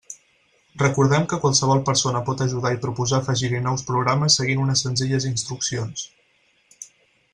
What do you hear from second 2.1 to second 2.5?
pot